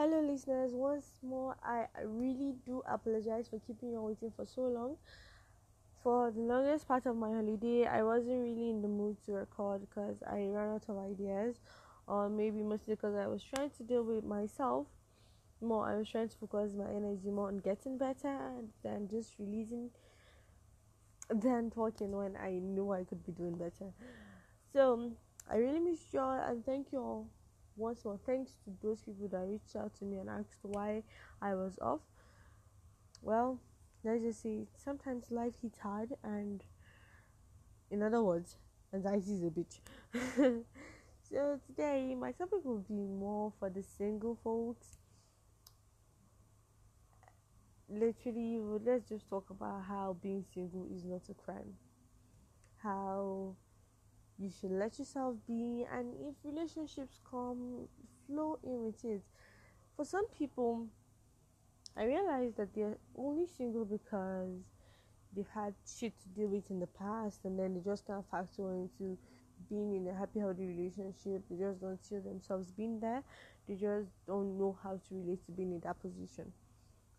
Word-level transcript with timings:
Hello, 0.00 0.18
listeners. 0.22 0.72
Once 0.72 1.10
more, 1.22 1.54
I 1.62 1.84
really 2.02 2.54
do 2.64 2.82
apologize 2.88 3.48
for 3.48 3.58
keeping 3.58 3.92
you 3.92 4.00
waiting 4.00 4.32
for 4.34 4.46
so 4.46 4.62
long. 4.62 4.96
For 6.02 6.30
the 6.30 6.40
longest 6.40 6.88
part 6.88 7.04
of 7.04 7.16
my 7.16 7.28
holiday, 7.28 7.84
I 7.84 8.02
wasn't 8.02 8.42
really 8.42 8.70
in 8.70 8.80
the 8.80 8.88
mood 8.88 9.18
to 9.26 9.32
record 9.32 9.82
because 9.82 10.16
I 10.26 10.46
ran 10.46 10.70
out 10.70 10.84
of 10.88 10.96
ideas, 10.96 11.60
or 12.06 12.30
maybe 12.30 12.62
mostly 12.62 12.94
because 12.94 13.14
I 13.14 13.26
was 13.26 13.42
trying 13.42 13.68
to 13.76 13.82
deal 13.82 14.02
with 14.02 14.24
myself 14.24 14.86
more. 15.60 15.86
I 15.86 15.98
was 15.98 16.08
trying 16.08 16.30
to 16.30 16.36
focus 16.38 16.72
my 16.74 16.88
energy 16.88 17.28
more 17.28 17.48
on 17.48 17.58
getting 17.58 17.98
better 17.98 18.38
than 18.82 19.06
just 19.06 19.34
releasing, 19.38 19.90
than 21.28 21.70
talking 21.70 22.12
when 22.12 22.38
I 22.38 22.52
knew 22.52 22.90
I 22.90 23.04
could 23.04 23.22
be 23.26 23.32
doing 23.32 23.56
better. 23.56 23.92
So, 24.72 25.12
I 25.46 25.56
really 25.56 25.80
miss 25.80 26.00
y'all 26.10 26.40
and 26.40 26.64
thank 26.64 26.90
you 26.90 27.00
all 27.00 27.26
once 27.80 28.04
more 28.04 28.20
thanks 28.26 28.52
to 28.64 28.70
those 28.82 29.00
people 29.02 29.26
that 29.28 29.46
reached 29.48 29.74
out 29.74 29.94
to 29.96 30.04
me 30.04 30.18
and 30.18 30.28
asked 30.28 30.58
why 30.62 31.02
I 31.40 31.54
was 31.54 31.78
off. 31.80 32.00
Well, 33.22 33.58
let's 34.04 34.22
just 34.22 34.42
say 34.42 34.66
sometimes 34.76 35.30
life 35.30 35.54
hits 35.62 35.78
hard, 35.78 36.10
and 36.22 36.62
in 37.90 38.02
other 38.02 38.22
words, 38.22 38.56
anxiety 38.94 39.32
is 39.32 39.42
a 39.42 39.50
bitch. 39.50 39.80
so 41.22 41.58
today, 41.66 42.14
my 42.14 42.32
topic 42.32 42.64
will 42.64 42.84
be 42.86 42.94
more 42.94 43.52
for 43.58 43.70
the 43.70 43.82
single 43.82 44.38
folks. 44.44 44.98
Literally, 47.88 48.60
let's 48.84 49.08
just 49.08 49.28
talk 49.28 49.50
about 49.50 49.84
how 49.88 50.16
being 50.22 50.44
single 50.54 50.86
is 50.94 51.04
not 51.04 51.22
a 51.28 51.34
crime. 51.34 51.74
How 52.82 53.56
you 54.40 54.50
should 54.50 54.72
let 54.72 54.98
yourself 54.98 55.36
be 55.46 55.84
and 55.92 56.14
if 56.20 56.34
relationships 56.44 57.20
come 57.30 57.86
flow 58.26 58.58
in 58.62 58.84
with 58.84 59.04
it. 59.04 59.22
For 59.96 60.04
some 60.04 60.26
people 60.28 60.86
i 61.96 62.04
realize 62.04 62.54
that 62.56 62.72
they're 62.74 62.96
only 63.16 63.46
single 63.46 63.84
because 63.84 64.48
they've 65.34 65.52
had 65.54 65.74
shit 65.86 66.12
to 66.22 66.28
deal 66.28 66.48
with 66.48 66.70
in 66.70 66.78
the 66.78 66.86
past 66.86 67.40
and 67.44 67.58
then 67.58 67.74
they 67.74 67.80
just 67.80 68.06
can't 68.06 68.24
factor 68.30 68.72
into 68.72 69.18
being 69.68 69.94
in 69.94 70.08
a 70.08 70.14
happy 70.18 70.40
healthy 70.40 70.66
relationship. 70.66 71.42
They 71.50 71.56
just 71.56 71.80
don't 71.80 72.02
see 72.02 72.18
themselves 72.18 72.70
being 72.72 72.98
there. 72.98 73.22
They 73.68 73.74
just 73.74 74.08
don't 74.26 74.58
know 74.58 74.78
how 74.82 74.92
to 75.08 75.14
relate 75.14 75.44
to 75.46 75.52
being 75.52 75.72
in 75.72 75.80
that 75.80 76.00
position. 76.00 76.52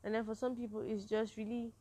And 0.04 0.16
then 0.16 0.26
for 0.26 0.36
some 0.36 0.56
people 0.56 0.84
it's 0.86 1.06
just 1.06 1.38
really 1.38 1.72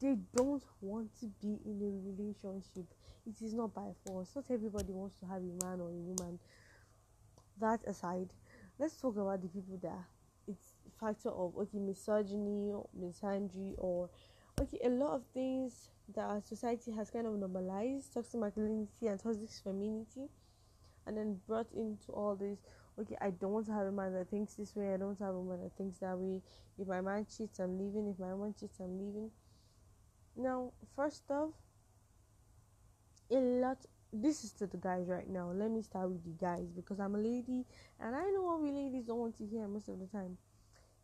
they 0.00 0.16
don't 0.34 0.64
want 0.80 1.08
to 1.20 1.26
be 1.40 1.58
in 1.64 1.80
a 1.80 2.22
relationship 2.22 2.86
it 3.26 3.42
is 3.44 3.54
not 3.54 3.74
by 3.74 3.90
force. 4.06 4.30
Not 4.34 4.44
everybody 4.50 4.92
wants 4.92 5.16
to 5.20 5.26
have 5.26 5.42
a 5.42 5.64
man 5.64 5.80
or 5.80 5.88
a 5.88 6.00
woman. 6.00 6.38
That 7.60 7.80
aside, 7.86 8.30
let's 8.78 8.96
talk 8.96 9.16
about 9.16 9.42
the 9.42 9.48
people 9.48 9.78
that 9.82 10.04
it's 10.48 10.74
factor 10.98 11.30
of 11.30 11.56
okay 11.56 11.78
misogyny 11.78 12.72
or 12.72 12.88
misandry 12.98 13.74
or 13.78 14.10
okay 14.60 14.78
a 14.84 14.88
lot 14.88 15.14
of 15.14 15.22
things 15.32 15.90
that 16.14 16.22
our 16.22 16.42
society 16.42 16.90
has 16.90 17.10
kind 17.10 17.26
of 17.26 17.34
normalized 17.34 18.12
toxic 18.12 18.40
masculinity 18.40 19.06
and 19.06 19.20
toxic 19.20 19.48
femininity 19.64 20.28
and 21.06 21.16
then 21.16 21.38
brought 21.46 21.68
into 21.74 22.12
all 22.12 22.34
this 22.34 22.58
okay 22.98 23.16
i 23.20 23.30
don't 23.30 23.52
want 23.52 23.66
to 23.66 23.72
have 23.72 23.86
a 23.86 23.92
man 23.92 24.12
that 24.12 24.28
thinks 24.28 24.54
this 24.54 24.74
way 24.74 24.92
i 24.92 24.96
don't 24.96 25.08
want 25.08 25.18
to 25.18 25.24
have 25.24 25.34
a 25.34 25.42
man 25.42 25.60
that 25.62 25.72
thinks 25.76 25.98
that 25.98 26.16
way 26.18 26.42
if 26.78 26.86
my 26.86 27.00
man 27.00 27.24
cheats 27.24 27.58
i'm 27.60 27.78
leaving 27.78 28.08
if 28.08 28.18
my 28.18 28.34
woman 28.34 28.54
cheats 28.58 28.80
i'm 28.80 28.98
leaving 28.98 29.30
now 30.36 30.72
first 30.96 31.22
off 31.30 31.50
a 33.30 33.36
lot 33.36 33.78
this 34.12 34.42
is 34.44 34.52
to 34.52 34.66
the 34.66 34.76
guys 34.76 35.06
right 35.08 35.28
now. 35.28 35.52
Let 35.54 35.70
me 35.70 35.82
start 35.82 36.10
with 36.10 36.24
the 36.24 36.44
guys 36.44 36.72
because 36.74 36.98
i'm 36.98 37.14
a 37.14 37.18
lady 37.18 37.64
and 38.00 38.16
i 38.16 38.24
know 38.30 38.42
what 38.42 38.60
we 38.60 38.72
ladies 38.72 39.04
don't 39.04 39.18
want 39.18 39.38
to 39.38 39.46
hear 39.46 39.66
most 39.68 39.88
of 39.88 39.98
the 39.98 40.06
time. 40.06 40.36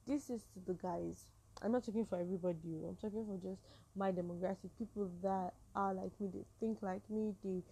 This 0.07 0.31
is 0.31 0.43
to 0.55 0.61
the 0.67 0.75
guys. 0.75 1.27
I'm 1.63 1.73
not 1.73 1.85
talking 1.85 2.05
for 2.05 2.21
everybody 2.21 2.59
oh. 2.85 2.89
i'm 2.89 2.97
talking 2.97 3.25
for 3.25 3.39
just 3.41 3.63
my 3.95 4.13
demographic 4.13 4.71
people 4.79 5.11
that 5.23 5.55
are 5.75 5.95
like 5.95 6.13
me 6.21 6.29
they 6.33 6.45
think 6.61 6.83
like 6.83 7.09
me 7.09 7.33
they 7.43 7.63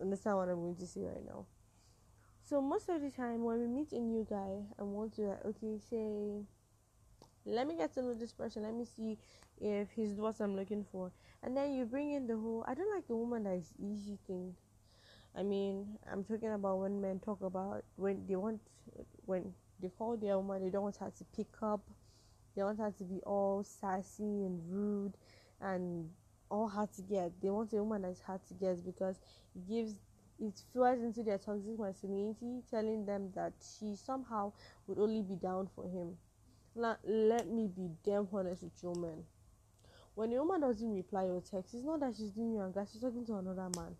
understand 0.00 0.36
what 0.36 0.48
i'm 0.48 0.60
going 0.60 0.76
to 0.76 0.86
say 0.86 1.00
right 1.00 1.24
now. 1.26 1.46
So 2.42 2.60
most 2.60 2.88
of 2.88 3.00
the 3.00 3.10
time 3.10 3.42
when 3.42 3.58
we 3.58 3.66
meet 3.66 3.92
a 3.92 3.98
new 3.98 4.26
guy 4.28 4.62
and 4.78 4.92
want 4.92 5.16
to 5.16 5.22
like, 5.22 5.44
okay 5.46 5.78
say 5.90 6.44
let 7.46 7.66
me 7.66 7.76
get 7.76 7.94
to 7.94 8.02
know 8.02 8.14
this 8.14 8.32
person. 8.32 8.62
Let 8.64 8.74
me 8.74 8.84
see 8.84 9.18
if 9.60 9.90
he's 9.92 10.14
what 10.14 10.40
i'm 10.40 10.54
looking 10.56 10.84
for. 10.90 11.12
And 11.42 11.56
then 11.56 11.72
you 11.74 11.84
bring 11.86 12.12
in 12.12 12.26
the 12.26 12.36
whole 12.36 12.64
i 12.68 12.74
don't 12.74 12.94
like 12.94 13.04
a 13.08 13.16
woman 13.16 13.44
that 13.44 13.54
is 13.54 13.72
easy 13.78 14.18
thing. 14.26 14.54
I 15.36 15.42
mean 15.42 15.98
i'm 16.12 16.24
talking 16.24 16.52
about 16.52 16.78
when 16.78 17.00
men 17.00 17.20
talk 17.20 17.40
about 17.42 17.84
when 17.96 18.26
they 18.26 18.36
want 18.36 18.60
when 19.24 19.52
they 19.80 19.88
call 19.88 20.16
their 20.16 20.36
woman 20.38 20.62
they 20.64 20.70
don't 20.70 20.82
want 20.82 20.96
her 20.96 21.12
to 21.16 21.24
pick 21.36 21.48
up. 21.62 21.80
They 22.54 22.62
want 22.62 22.78
her 22.78 22.90
to 22.90 23.04
be 23.04 23.20
all 23.24 23.62
sassy 23.62 24.22
and 24.44 24.60
rude 24.70 25.16
and 25.60 26.08
all 26.50 26.68
hard 26.68 26.92
to 26.94 27.02
get. 27.02 27.32
They 27.42 27.50
want 27.50 27.72
a 27.72 27.76
woman 27.76 28.02
that's 28.02 28.22
hard 28.22 28.40
to 28.48 28.54
get 28.54 28.84
because 28.84 29.20
it 29.54 29.68
gives 29.68 30.00
it 30.38 30.62
fuels 30.72 31.00
into 31.02 31.22
their 31.22 31.38
toxic 31.38 31.78
masculinity 31.78 32.62
telling 32.70 33.06
them 33.06 33.30
that 33.34 33.52
she 33.60 33.94
somehow 33.96 34.52
would 34.86 34.98
only 34.98 35.22
be 35.22 35.34
down 35.36 35.68
for 35.74 35.84
him 35.84 36.16
now, 36.76 36.96
let 37.04 37.48
me 37.48 37.68
be 37.68 37.90
damn 38.04 38.28
honest 38.32 38.62
with 38.62 38.82
you, 38.82 38.94
man. 38.94 39.24
When 40.14 40.32
a 40.32 40.42
woman 40.42 40.62
doesn't 40.62 40.94
reply 40.94 41.24
your 41.24 41.40
text, 41.40 41.74
it's 41.74 41.84
not 41.84 42.00
that 42.00 42.14
she's 42.16 42.30
doing 42.30 42.52
you 42.52 42.62
anger, 42.62 42.86
she's 42.90 43.00
talking 43.00 43.26
to 43.26 43.34
another 43.36 43.68
man. 43.76 43.96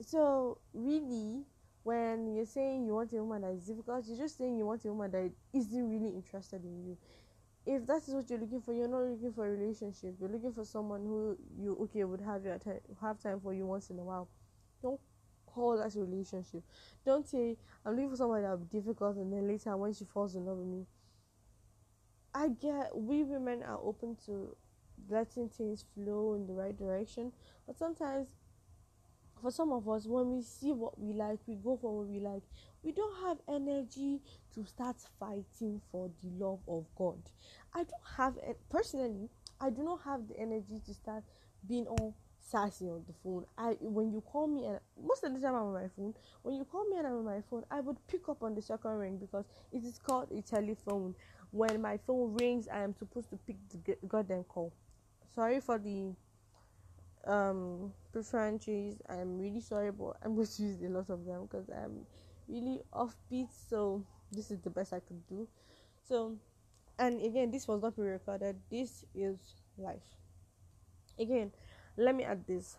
So, 0.00 0.58
really, 0.72 1.44
when 1.82 2.34
you're 2.34 2.46
saying 2.46 2.84
you 2.84 2.94
want 2.94 3.12
a 3.12 3.16
woman 3.16 3.42
that 3.42 3.52
is 3.52 3.66
difficult, 3.66 4.04
you're 4.06 4.18
just 4.18 4.38
saying 4.38 4.56
you 4.56 4.66
want 4.66 4.84
a 4.84 4.88
woman 4.92 5.10
that 5.10 5.30
isn't 5.52 5.90
really 5.90 6.14
interested 6.14 6.62
in 6.62 6.84
you. 6.84 6.96
If 7.66 7.86
that 7.86 8.02
is 8.06 8.14
what 8.14 8.30
you're 8.30 8.38
looking 8.38 8.62
for, 8.62 8.72
you're 8.72 8.88
not 8.88 9.02
looking 9.02 9.32
for 9.32 9.46
a 9.46 9.50
relationship. 9.50 10.14
You're 10.20 10.30
looking 10.30 10.52
for 10.52 10.64
someone 10.64 11.02
who 11.02 11.36
you 11.58 11.76
okay 11.82 12.04
would 12.04 12.20
have 12.20 12.44
your 12.44 12.58
time, 12.58 12.80
have 13.00 13.20
time 13.20 13.40
for 13.40 13.52
you 13.52 13.66
once 13.66 13.90
in 13.90 13.98
a 13.98 14.04
while. 14.04 14.28
Don't 14.80 15.00
call 15.46 15.76
that 15.78 15.94
a 15.96 16.00
relationship. 16.00 16.62
Don't 17.04 17.26
say 17.26 17.56
I'm 17.84 17.94
looking 17.94 18.10
for 18.10 18.16
someone 18.16 18.42
that 18.42 18.50
will 18.50 18.58
be 18.58 18.78
difficult, 18.78 19.16
and 19.16 19.32
then 19.32 19.48
later 19.48 19.76
when 19.76 19.92
she 19.92 20.04
falls 20.04 20.34
in 20.34 20.46
love 20.46 20.58
with 20.58 20.66
me, 20.66 20.86
I 22.38 22.50
get 22.50 22.96
we 22.96 23.24
women 23.24 23.64
are 23.64 23.80
open 23.82 24.16
to 24.26 24.54
letting 25.10 25.48
things 25.48 25.84
flow 25.92 26.34
in 26.34 26.46
the 26.46 26.52
right 26.52 26.76
direction, 26.76 27.32
but 27.66 27.76
sometimes 27.76 28.28
for 29.42 29.50
some 29.50 29.72
of 29.72 29.88
us 29.88 30.06
when 30.06 30.30
we 30.30 30.40
see 30.42 30.70
what 30.70 30.96
we 31.00 31.12
like 31.12 31.40
we 31.48 31.56
go 31.56 31.76
for 31.76 31.98
what 31.98 32.06
we 32.06 32.20
like 32.20 32.42
we 32.84 32.92
don't 32.92 33.16
have 33.24 33.38
energy 33.48 34.20
to 34.54 34.64
start 34.64 34.96
fighting 35.18 35.80
for 35.90 36.10
the 36.22 36.44
love 36.44 36.60
of 36.68 36.86
god. 36.96 37.18
I 37.74 37.78
don't 37.78 38.08
have 38.16 38.36
personally 38.70 39.28
i 39.60 39.70
do 39.70 39.82
not 39.82 40.02
have 40.04 40.28
the 40.28 40.38
energy 40.38 40.80
to 40.86 40.94
start 40.94 41.24
being 41.68 41.86
all 41.86 42.16
sassy 42.40 42.86
on 42.88 43.04
the 43.06 43.12
phone. 43.22 43.44
I 43.56 43.76
when 43.80 44.10
you 44.10 44.20
call 44.22 44.46
me 44.46 44.64
and 44.66 44.78
most 45.00 45.22
of 45.24 45.34
the 45.34 45.40
time 45.40 45.54
i'm 45.54 45.66
on 45.66 45.74
my 45.74 45.88
phone 45.96 46.14
when 46.42 46.54
you 46.56 46.64
call 46.64 46.88
me 46.88 46.96
and 46.96 47.06
i'm 47.06 47.18
on 47.18 47.24
my 47.24 47.42
phone 47.50 47.64
i 47.70 47.80
would 47.80 47.98
pick 48.06 48.28
up 48.28 48.42
on 48.42 48.54
the 48.54 48.62
second 48.62 48.92
ring 48.92 49.18
because 49.18 49.44
it 49.72 49.84
is 49.84 49.98
called 49.98 50.30
a 50.32 50.40
telephone 50.40 51.14
when 51.50 51.80
my 51.80 51.96
phone 51.96 52.34
rings 52.34 52.68
i 52.72 52.80
am 52.80 52.94
supposed 52.94 53.30
to 53.30 53.36
pick 53.46 53.56
the 53.70 53.96
goddamn 54.06 54.44
call. 54.44 54.72
Sorry 55.34 55.60
for 55.60 55.78
the 55.78 56.12
um 57.26 57.92
preferences 58.12 58.96
i'm 59.08 59.38
really 59.38 59.60
sorry 59.60 59.90
but 59.90 60.16
i'm 60.24 60.34
going 60.34 60.46
to 60.46 60.62
use 60.62 60.80
a 60.82 60.88
lot 60.88 61.10
of 61.10 61.24
them 61.26 61.42
because 61.42 61.68
i'm 61.68 62.06
really 62.48 62.80
offbeat 62.94 63.48
so 63.68 64.02
this 64.32 64.50
is 64.50 64.60
the 64.60 64.70
best 64.70 64.92
i 64.92 65.00
could 65.00 65.26
do. 65.28 65.46
So 66.08 66.36
and 66.98 67.20
again 67.22 67.50
this 67.50 67.68
was 67.68 67.82
not 67.82 67.94
pre-recorded. 67.94 68.56
This 68.70 69.04
is 69.14 69.38
life 69.76 70.16
again 71.18 71.52
let 71.96 72.14
me 72.14 72.24
add 72.24 72.46
this. 72.46 72.76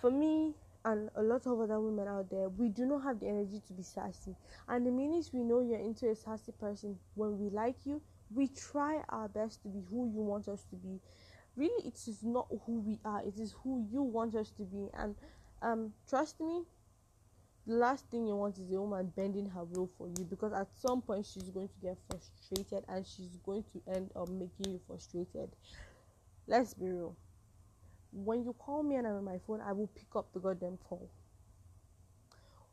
For 0.00 0.10
me 0.10 0.54
and 0.84 1.10
a 1.16 1.22
lot 1.22 1.46
of 1.46 1.60
other 1.60 1.80
women 1.80 2.08
out 2.08 2.30
there, 2.30 2.48
we 2.48 2.68
do 2.68 2.86
not 2.86 3.02
have 3.04 3.20
the 3.20 3.28
energy 3.28 3.60
to 3.66 3.72
be 3.72 3.82
sassy. 3.82 4.34
And 4.68 4.86
the 4.86 4.90
minute 4.90 5.28
we 5.32 5.40
know 5.40 5.60
you're 5.60 5.78
into 5.78 6.08
a 6.08 6.14
sassy 6.14 6.52
person, 6.52 6.98
when 7.14 7.38
we 7.38 7.50
like 7.50 7.76
you, 7.84 8.00
we 8.34 8.48
try 8.48 9.02
our 9.08 9.28
best 9.28 9.62
to 9.62 9.68
be 9.68 9.80
who 9.90 10.10
you 10.12 10.22
want 10.22 10.48
us 10.48 10.64
to 10.70 10.76
be. 10.76 11.00
Really, 11.56 11.86
it 11.86 11.96
is 12.06 12.22
not 12.22 12.46
who 12.64 12.80
we 12.80 12.98
are, 13.04 13.22
it 13.22 13.38
is 13.38 13.54
who 13.62 13.86
you 13.90 14.02
want 14.02 14.34
us 14.34 14.50
to 14.52 14.62
be. 14.62 14.88
And 14.94 15.14
um, 15.60 15.92
trust 16.08 16.40
me, 16.40 16.62
the 17.66 17.74
last 17.74 18.06
thing 18.10 18.26
you 18.26 18.36
want 18.36 18.56
is 18.56 18.72
a 18.72 18.80
woman 18.80 19.12
bending 19.14 19.50
her 19.50 19.64
will 19.64 19.90
for 19.98 20.08
you 20.08 20.24
because 20.24 20.52
at 20.52 20.68
some 20.74 21.02
point 21.02 21.26
she's 21.26 21.50
going 21.50 21.68
to 21.68 21.80
get 21.82 21.98
frustrated 22.08 22.84
and 22.88 23.06
she's 23.06 23.36
going 23.44 23.64
to 23.72 23.94
end 23.94 24.10
up 24.16 24.28
making 24.30 24.72
you 24.72 24.80
frustrated. 24.86 25.50
Let's 26.46 26.72
be 26.72 26.88
real 26.88 27.16
when 28.12 28.44
you 28.44 28.54
call 28.54 28.82
me 28.82 28.96
and 28.96 29.06
I'm 29.06 29.16
on 29.16 29.24
my 29.24 29.38
phone, 29.46 29.60
I 29.60 29.72
will 29.72 29.86
pick 29.88 30.16
up 30.16 30.32
the 30.32 30.40
goddamn 30.40 30.78
call. 30.78 31.10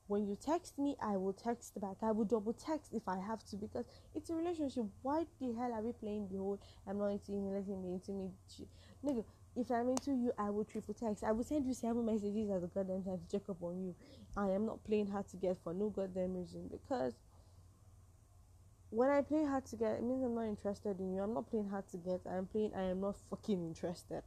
When 0.08 0.26
you 0.26 0.38
text 0.38 0.80
me, 0.80 0.96
I 1.02 1.18
will 1.18 1.34
text 1.34 1.80
back. 1.82 1.98
I 2.02 2.12
will 2.12 2.24
double 2.24 2.54
text 2.54 2.94
if 2.94 3.08
I 3.08 3.18
have 3.20 3.44
to 3.50 3.58
because 3.58 3.86
it's 4.16 4.30
a 4.30 4.36
relationship. 4.36 4.86
Why 5.02 5.26
the 5.40 5.54
hell 5.54 5.74
are 5.74 5.82
we 5.82 5.92
playing 5.92 6.30
the 6.32 6.38
whole 6.38 6.60
I'm 6.88 6.98
not 6.98 7.08
into 7.08 7.34
you, 7.34 7.50
letting 7.54 7.82
me 7.84 7.94
into 7.94 8.12
me? 8.14 8.32
Nigga, 9.06 9.26
if 9.58 9.70
I'm 9.70 9.90
into 9.90 10.12
you, 10.12 10.32
I 10.38 10.50
will 10.50 10.64
triple 10.64 10.94
text. 10.94 11.26
I 11.26 11.34
will 11.34 11.44
send 11.44 11.66
you 11.66 11.74
seven 11.74 12.06
messages 12.06 12.50
at 12.50 12.62
the 12.62 12.68
goddamn 12.68 13.04
time 13.04 13.20
to 13.20 13.28
check 13.30 13.50
up 13.50 13.62
on 13.62 13.82
you. 13.82 13.96
I 14.38 14.52
am 14.52 14.66
not 14.66 14.84
playing 14.86 15.08
hard 15.08 15.28
to 15.30 15.38
get 15.38 15.58
for 15.62 15.74
no 15.74 15.90
goddamn 15.90 16.36
reason 16.36 16.70
because 16.72 17.16
when 18.90 19.10
I 19.10 19.22
play 19.22 19.44
hard 19.44 19.66
to 19.66 19.76
get, 19.76 19.96
it 19.96 20.04
means 20.04 20.24
I'm 20.24 20.36
not 20.36 20.46
interested 20.46 21.00
in 21.02 21.14
you. 21.14 21.22
I'm 21.22 21.34
not 21.34 21.50
playing 21.50 21.68
hard 21.68 21.90
to 21.90 21.98
get. 21.98 22.22
I'm 22.30 22.46
playing. 22.46 22.72
I 22.74 22.84
am 22.84 23.02
not 23.02 23.18
fucking 23.30 23.62
interested. 23.62 24.24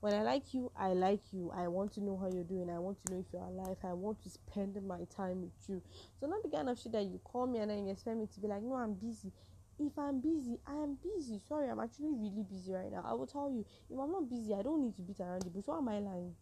When 0.00 0.14
I 0.14 0.22
like 0.22 0.54
you, 0.54 0.70
I 0.78 0.92
like 0.92 1.32
you. 1.32 1.50
I 1.54 1.66
want 1.66 1.92
to 1.94 2.00
know 2.00 2.16
how 2.16 2.28
you're 2.28 2.44
doing. 2.44 2.70
I 2.70 2.78
want 2.78 2.98
to 3.04 3.12
know 3.12 3.18
if 3.18 3.26
you're 3.32 3.42
alive. 3.42 3.78
I 3.82 3.94
want 3.94 4.22
to 4.22 4.30
spend 4.30 4.80
my 4.86 5.00
time 5.14 5.42
with 5.42 5.68
you. 5.68 5.82
So 6.20 6.26
not 6.26 6.42
the 6.42 6.50
kind 6.50 6.68
of 6.68 6.78
shit 6.78 6.92
that 6.92 7.04
you 7.04 7.18
call 7.24 7.46
me 7.46 7.58
and 7.58 7.70
then 7.70 7.84
you 7.84 7.92
expect 7.92 8.16
me 8.16 8.28
to 8.32 8.40
be 8.40 8.46
like, 8.46 8.62
no, 8.62 8.74
I'm 8.74 8.94
busy. 8.94 9.32
If 9.80 9.98
I'm 9.98 10.20
busy, 10.20 10.58
I 10.66 10.74
am 10.74 10.96
busy. 11.02 11.40
Sorry, 11.48 11.68
I'm 11.68 11.80
actually 11.80 12.10
really 12.12 12.44
busy 12.48 12.72
right 12.72 12.90
now. 12.92 13.04
I 13.04 13.14
will 13.14 13.26
tell 13.26 13.50
you. 13.50 13.64
If 13.90 13.98
I'm 13.98 14.10
not 14.12 14.28
busy, 14.28 14.54
I 14.54 14.62
don't 14.62 14.82
need 14.82 14.94
to 14.96 15.02
beat 15.02 15.20
around 15.20 15.42
the 15.42 15.50
bush. 15.50 15.66
Why 15.66 15.78
am 15.78 15.88
I 15.88 15.98
lying? 15.98 16.34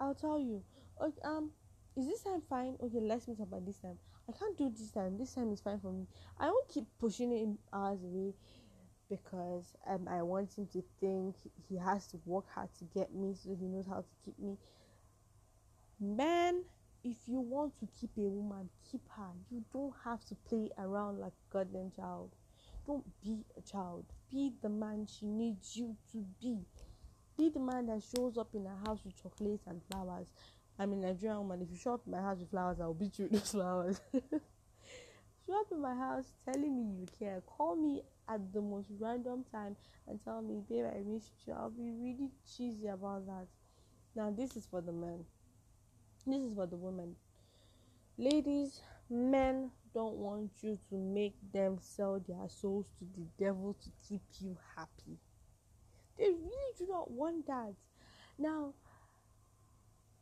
I'll 0.00 0.14
tell 0.14 0.38
you. 0.38 0.62
Okay, 1.00 1.20
um, 1.24 1.50
is 1.96 2.06
this 2.06 2.22
time 2.22 2.42
fine? 2.48 2.76
Okay, 2.82 3.00
let's 3.00 3.28
meet 3.28 3.40
up 3.40 3.52
at 3.52 3.64
this 3.66 3.78
time. 3.78 3.98
I 4.28 4.32
can't 4.32 4.56
do 4.56 4.70
this 4.70 4.90
time. 4.90 5.18
This 5.18 5.34
time 5.34 5.52
is 5.52 5.60
fine 5.60 5.78
for 5.80 5.92
me. 5.92 6.06
I 6.38 6.46
won't 6.46 6.68
keep 6.68 6.84
pushing 6.98 7.32
it 7.32 7.48
hours 7.72 8.02
away 8.02 8.34
because 9.08 9.74
um, 9.88 10.08
I 10.08 10.22
want 10.22 10.56
him 10.56 10.66
to 10.72 10.82
think 11.00 11.36
he 11.68 11.76
has 11.78 12.06
to 12.08 12.18
work 12.24 12.46
hard 12.54 12.68
to 12.78 12.84
get 12.94 13.14
me 13.14 13.34
so 13.34 13.56
he 13.58 13.66
knows 13.66 13.86
how 13.86 14.00
to 14.00 14.14
keep 14.24 14.38
me. 14.38 14.56
Man, 16.00 16.62
if 17.04 17.16
you 17.26 17.40
want 17.40 17.78
to 17.80 17.88
keep 18.00 18.10
a 18.16 18.28
woman, 18.28 18.68
keep 18.90 19.02
her. 19.16 19.30
You 19.50 19.62
don't 19.72 19.94
have 20.04 20.24
to 20.26 20.34
play 20.48 20.70
around 20.78 21.18
like 21.18 21.32
a 21.32 21.52
goddamn 21.52 21.92
child. 21.94 22.30
Don't 22.86 23.04
be 23.22 23.44
a 23.56 23.62
child. 23.62 24.04
Be 24.30 24.52
the 24.62 24.68
man 24.68 25.06
she 25.06 25.26
needs 25.26 25.76
you 25.76 25.96
to 26.12 26.24
be. 26.40 26.58
Be 27.36 27.50
the 27.50 27.60
man 27.60 27.86
that 27.86 28.02
shows 28.02 28.38
up 28.38 28.48
in 28.54 28.64
her 28.64 28.78
house 28.86 29.00
with 29.04 29.20
chocolates 29.20 29.66
and 29.66 29.80
flowers. 29.90 30.28
I'm 30.78 30.92
a 30.92 30.96
Nigerian 30.96 31.38
woman. 31.38 31.62
If 31.62 31.70
you 31.70 31.76
show 31.76 31.94
up 31.94 32.02
in 32.06 32.12
my 32.12 32.20
house 32.20 32.38
with 32.38 32.50
flowers, 32.50 32.80
I'll 32.80 32.94
beat 32.94 33.18
you 33.18 33.24
with 33.24 33.32
those 33.32 33.50
flowers. 33.52 34.00
show 34.12 35.60
up 35.60 35.66
in 35.70 35.80
my 35.80 35.94
house 35.94 36.32
telling 36.44 36.76
me 36.76 37.00
you 37.00 37.06
care. 37.18 37.42
Call 37.46 37.76
me 37.76 38.02
at 38.28 38.52
the 38.52 38.60
most 38.60 38.88
random 38.98 39.44
time 39.50 39.76
and 40.08 40.22
tell 40.24 40.42
me, 40.42 40.62
babe, 40.68 40.86
I 40.86 41.02
miss 41.06 41.24
you. 41.46 41.54
I'll 41.54 41.70
be 41.70 41.90
really 41.90 42.30
cheesy 42.56 42.88
about 42.88 43.26
that. 43.26 43.46
Now, 44.14 44.30
this 44.30 44.56
is 44.56 44.66
for 44.66 44.80
the 44.80 44.92
men. 44.92 45.24
This 46.26 46.42
is 46.42 46.54
for 46.54 46.66
the 46.66 46.76
women. 46.76 47.16
Ladies, 48.16 48.80
men 49.10 49.70
don't 49.92 50.16
want 50.16 50.50
you 50.60 50.78
to 50.88 50.96
make 50.96 51.34
them 51.52 51.78
sell 51.80 52.20
their 52.26 52.48
souls 52.48 52.86
to 52.98 53.04
the 53.16 53.26
devil 53.38 53.76
to 53.82 53.90
keep 54.08 54.22
you 54.40 54.56
happy. 54.76 55.18
They 56.18 56.26
really 56.26 56.74
do 56.78 56.86
not 56.88 57.10
want 57.10 57.46
that. 57.46 57.74
Now, 58.38 58.72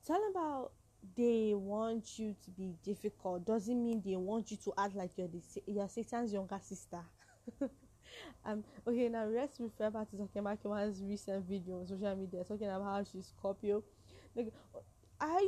tell 0.06 0.20
about 0.30 0.72
they 1.16 1.52
want 1.54 2.18
you 2.18 2.34
to 2.44 2.50
be 2.50 2.74
difficult 2.84 3.44
doesn't 3.44 3.82
mean 3.82 4.02
they 4.04 4.16
want 4.16 4.50
you 4.50 4.56
to 4.58 4.72
act 4.78 4.94
like 4.94 5.10
you're 5.16 5.28
the 5.28 5.42
you're 5.66 5.88
Satan's 5.88 6.32
younger 6.32 6.60
sister. 6.62 7.00
um 8.44 8.64
okay 8.86 9.08
now 9.08 9.24
let's 9.24 9.58
refer 9.60 9.90
back 9.90 10.10
to 10.10 10.16
talking 10.16 10.40
about 10.40 10.62
Kima's 10.62 11.02
recent 11.02 11.44
video 11.48 11.80
on 11.80 11.86
social 11.86 12.16
media 12.16 12.44
talking 12.44 12.66
about 12.66 12.84
how 12.84 13.04
she's 13.04 13.26
Scorpio. 13.26 13.82
Like 14.34 14.52
I 15.20 15.46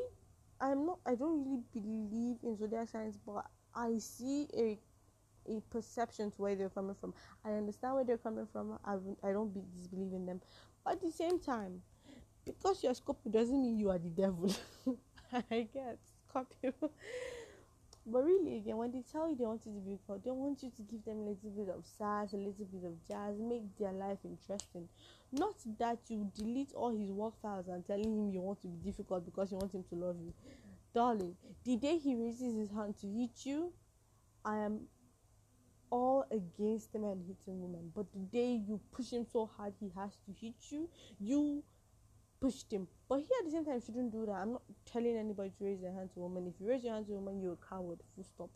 I'm 0.60 0.86
not 0.86 0.98
I 1.06 1.14
don't 1.14 1.44
really 1.44 1.62
believe 1.72 2.36
in 2.42 2.56
zodiac 2.56 2.88
signs 2.88 3.18
but 3.24 3.46
I 3.74 3.98
see 3.98 4.46
a 4.56 4.78
a 5.46 5.60
perception 5.70 6.30
to 6.30 6.42
where 6.42 6.54
they're 6.54 6.70
coming 6.70 6.94
from. 6.98 7.12
I 7.44 7.50
understand 7.50 7.94
where 7.94 8.04
they're 8.04 8.18
coming 8.18 8.46
from. 8.50 8.78
I, 8.84 8.94
I 9.22 9.32
don't 9.32 9.52
be, 9.52 9.60
disbelieve 9.76 10.12
in 10.12 10.26
them. 10.26 10.40
But 10.84 10.94
at 10.94 11.02
the 11.02 11.10
same 11.10 11.38
time, 11.38 11.82
because 12.44 12.82
you're 12.82 12.94
Scorpio 12.94 13.32
doesn't 13.32 13.60
mean 13.60 13.78
you 13.78 13.90
are 13.90 13.98
the 13.98 14.08
devil. 14.10 14.54
I 15.32 15.68
get 15.72 15.98
Scorpio. 16.28 16.72
But 18.06 18.24
really, 18.24 18.58
again, 18.58 18.76
when 18.76 18.92
they 18.92 19.02
tell 19.10 19.28
you 19.28 19.36
they 19.36 19.44
want 19.44 19.64
you 19.64 19.72
to 19.72 19.80
be 19.80 19.98
called, 20.06 20.22
they 20.24 20.30
want 20.30 20.62
you 20.62 20.70
to 20.70 20.82
give 20.82 21.04
them 21.04 21.18
a 21.18 21.30
little 21.30 21.50
bit 21.50 21.68
of 21.68 21.84
sass, 21.86 22.32
a 22.34 22.36
little 22.36 22.66
bit 22.66 22.84
of 22.84 22.92
jazz, 23.08 23.38
make 23.38 23.62
their 23.78 23.92
life 23.92 24.18
interesting. 24.24 24.88
Not 25.32 25.54
that 25.78 25.98
you 26.08 26.30
delete 26.36 26.72
all 26.74 26.90
his 26.90 27.10
work 27.10 27.40
files 27.40 27.68
and 27.68 27.86
telling 27.86 28.04
him 28.04 28.30
you 28.30 28.40
want 28.40 28.60
to 28.62 28.68
be 28.68 28.76
difficult 28.90 29.24
because 29.24 29.50
you 29.50 29.56
want 29.56 29.72
him 29.72 29.84
to 29.88 29.94
love 29.94 30.16
you. 30.20 30.34
Darling, 30.94 31.34
the 31.64 31.76
day 31.76 31.98
he 31.98 32.14
raises 32.14 32.54
his 32.54 32.70
hand 32.70 32.94
to 33.00 33.06
hit 33.06 33.46
you, 33.46 33.72
I 34.44 34.58
am 34.58 34.80
all 35.90 36.26
against 36.30 36.94
man 36.94 37.22
hitting 37.26 37.62
women. 37.62 37.90
But 37.94 38.12
the 38.12 38.18
day 38.20 38.60
you 38.66 38.80
push 38.92 39.10
him 39.10 39.26
so 39.32 39.46
hard 39.56 39.72
he 39.80 39.90
has 39.96 40.12
to 40.26 40.32
hit 40.40 40.54
you, 40.70 40.88
you 41.18 41.62
pushed 42.44 42.70
him. 42.70 42.86
But 43.08 43.20
he 43.20 43.28
at 43.40 43.46
the 43.46 43.50
same 43.50 43.64
time 43.64 43.74
you 43.76 43.80
shouldn't 43.80 44.12
do 44.12 44.26
that. 44.26 44.32
I'm 44.32 44.52
not 44.52 44.62
telling 44.84 45.16
anybody 45.16 45.50
to 45.56 45.64
raise 45.64 45.80
their 45.80 45.92
hand 45.92 46.10
to 46.14 46.20
a 46.20 46.22
woman. 46.24 46.46
If 46.46 46.60
you 46.60 46.68
raise 46.68 46.84
your 46.84 46.92
hand 46.92 47.06
to 47.06 47.12
a 47.12 47.16
woman, 47.16 47.40
you're 47.40 47.54
a 47.54 47.68
coward. 47.68 48.00
Full 48.14 48.24
stop. 48.24 48.50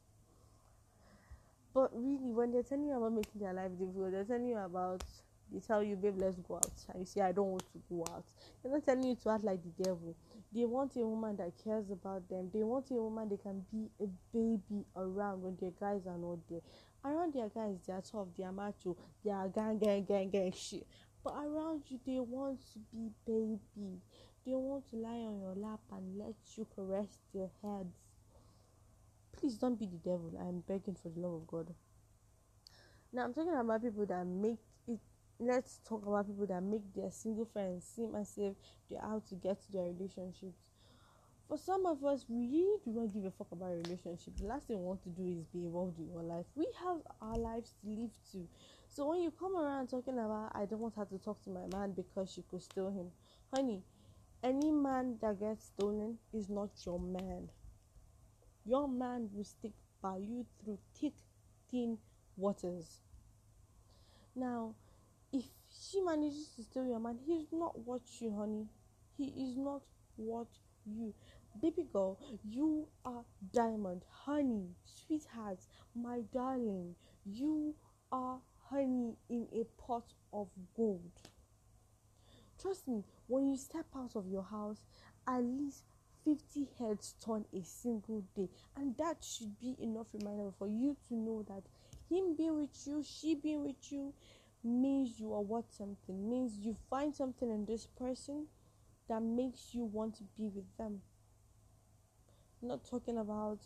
But 1.73 1.91
really, 1.95 2.33
when 2.33 2.53
they're 2.53 2.63
telling 2.63 2.89
you 2.89 2.97
about 2.97 3.13
making 3.13 3.41
their 3.41 3.55
life 3.55 3.71
difficult, 3.79 4.13
they're 4.13 4.25
telling 4.25 4.49
you 4.49 4.59
about 4.59 5.03
they 5.51 5.61
tell 5.61 5.83
you, 5.83 5.97
babe, 5.97 6.17
let's 6.19 6.37
go 6.37 6.57
out. 6.57 6.73
And 6.91 7.01
you 7.01 7.07
say, 7.07 7.23
I 7.23 7.33
don't 7.33 7.53
want 7.53 7.65
to 7.73 7.81
go 7.89 8.05
out. 8.11 8.25
They're 8.63 8.73
not 8.73 8.85
telling 8.85 9.05
you 9.05 9.17
to 9.23 9.31
act 9.31 9.45
like 9.45 9.61
the 9.63 9.83
devil. 9.83 10.15
They 10.53 10.67
want 10.67 10.95
a 10.97 11.07
woman 11.07 11.37
that 11.37 11.53
cares 11.65 11.91
about 11.91 12.29
them. 12.29 12.51
They 12.53 12.63
want 12.63 12.91
a 12.91 12.95
woman 12.95 13.31
they 13.31 13.39
can 13.39 13.65
be 13.73 13.89
a 14.01 14.07
baby 14.35 14.85
around 14.97 15.43
when 15.43 15.57
their 15.61 15.73
guys 15.81 16.07
are 16.07 16.19
not 16.19 16.39
there. 16.51 16.61
Around 17.05 17.33
their 17.33 17.49
guys, 17.49 17.77
they 17.87 17.93
are 17.93 18.03
tough, 18.03 18.27
they 18.37 18.45
are 18.45 18.53
macho, 18.53 18.97
they 19.25 19.31
are 19.31 19.49
gang, 19.49 19.79
gang, 19.79 20.05
gang, 20.05 20.29
gang 20.29 20.53
shit. 20.53 20.87
But 21.29 21.45
around 21.45 21.83
you, 21.89 22.01
they 22.07 22.21
want 22.21 22.59
to 22.73 22.79
be 22.91 23.11
baby. 23.27 24.01
They 24.47 24.55
want 24.55 24.89
to 24.89 24.97
lie 24.97 25.11
on 25.11 25.39
your 25.39 25.55
lap 25.55 25.81
and 25.93 26.17
let 26.17 26.35
you 26.57 26.67
caress 26.75 27.19
their 27.35 27.51
heads. 27.63 27.95
Please 29.37 29.59
don't 29.59 29.79
be 29.79 29.85
the 29.85 29.99
devil. 29.99 30.33
I'm 30.41 30.61
begging 30.61 30.97
for 31.03 31.11
the 31.11 31.21
love 31.21 31.35
of 31.35 31.47
God. 31.47 31.75
Now 33.13 33.25
I'm 33.25 33.35
talking 33.35 33.55
about 33.55 33.83
people 33.83 34.07
that 34.07 34.27
make 34.27 34.57
it. 34.87 35.01
Let's 35.39 35.81
talk 35.87 36.07
about 36.07 36.29
people 36.29 36.47
that 36.47 36.63
make 36.63 36.95
their 36.95 37.11
single 37.11 37.45
friends 37.45 37.85
seem 37.85 38.15
as 38.15 38.33
if 38.39 38.55
they're 38.89 39.05
out 39.05 39.27
to 39.29 39.35
get 39.35 39.59
their 39.71 39.85
relationships. 39.85 40.68
For 41.49 41.57
some 41.57 41.87
of 41.87 42.05
us, 42.05 42.27
we 42.29 42.47
do 42.85 42.93
not 42.93 43.15
give 43.15 43.25
a 43.25 43.31
fuck 43.31 43.51
about 43.53 43.73
a 43.73 43.77
relationship. 43.77 44.37
The 44.37 44.45
last 44.45 44.67
thing 44.67 44.81
we 44.81 44.85
want 44.85 45.03
to 45.05 45.09
do 45.09 45.23
is 45.25 45.47
be 45.47 45.65
involved 45.65 45.99
in 45.99 46.11
your 46.11 46.23
life. 46.23 46.45
We 46.55 46.67
have 46.85 46.99
our 47.23 47.39
lives 47.39 47.73
to 47.81 47.89
live 47.89 48.11
to. 48.33 48.47
So 48.87 49.07
when 49.09 49.23
you 49.23 49.31
come 49.31 49.57
around 49.57 49.89
talking 49.89 50.19
about 50.19 50.53
I 50.55 50.67
don't 50.67 50.81
want 50.81 50.97
her 50.97 51.07
to 51.07 51.19
talk 51.19 51.43
to 51.45 51.51
my 51.51 51.67
man 51.67 51.93
because 51.93 52.31
she 52.33 52.43
could 52.51 52.61
steal 52.61 52.91
him, 52.91 53.07
honey, 53.53 53.83
any 54.43 54.71
man 54.71 55.17
that 55.23 55.41
gets 55.41 55.65
stolen 55.65 56.19
is 56.35 56.51
not 56.51 56.69
your 56.85 57.01
man. 57.01 57.49
Your 58.67 58.87
man 58.87 59.31
will 59.33 59.45
stick 59.45 59.73
by 60.03 60.19
you 60.19 60.45
through 60.63 60.79
thick, 61.01 61.15
thin 61.71 61.97
waters. 62.37 63.01
Now, 64.37 64.75
if 65.33 65.45
she 65.71 66.03
manages 66.03 66.51
to 66.57 66.63
steal 66.63 66.87
your 66.87 67.01
man, 67.01 67.19
he's 67.27 67.47
not 67.53 67.79
what 67.87 68.03
you, 68.21 68.37
honey. 68.37 68.67
He 69.17 69.29
is 69.29 69.57
not 69.57 69.81
what 70.17 70.49
you. 70.85 71.15
Baby 71.61 71.87
girl, 71.93 72.19
you 72.45 72.87
are 73.05 73.25
diamond, 73.53 74.03
honey, 74.11 74.77
sweetheart, 74.85 75.59
my 75.95 76.21
darling. 76.33 76.95
You 77.25 77.75
are 78.13 78.39
honey 78.71 79.17
in 79.29 79.49
a 79.53 79.65
pot 79.81 80.05
of 80.33 80.49
gold. 80.77 81.11
Trust 82.61 82.87
me, 82.87 83.03
when 83.27 83.49
you 83.49 83.57
step 83.57 83.87
out 83.97 84.15
of 84.15 84.29
your 84.29 84.43
house, 84.43 84.83
at 85.27 85.41
least 85.43 85.85
50 86.25 86.69
heads 86.79 87.15
turn 87.25 87.45
a 87.53 87.63
single 87.63 88.25
day, 88.37 88.49
and 88.77 88.97
that 88.99 89.25
should 89.25 89.59
be 89.59 89.75
enough 89.81 90.09
reminder 90.13 90.51
for 90.59 90.69
you 90.69 90.97
to 91.09 91.15
know 91.15 91.45
that 91.49 91.63
him 92.09 92.35
being 92.37 92.57
with 92.61 92.87
you, 92.87 93.03
she 93.03 93.35
being 93.35 93.65
with 93.65 93.91
you, 93.91 94.13
means 94.63 95.19
you 95.19 95.33
are 95.33 95.43
worth 95.43 95.73
something, 95.73 96.29
means 96.29 96.59
you 96.59 96.77
find 96.91 97.15
something 97.15 97.51
in 97.51 97.65
this 97.65 97.87
person 97.87 98.47
that 99.09 99.23
makes 99.23 99.73
you 99.73 99.85
want 99.85 100.15
to 100.17 100.25
be 100.37 100.49
with 100.49 100.77
them. 100.77 101.01
Not 102.63 102.85
talking 102.85 103.19
about 103.19 103.59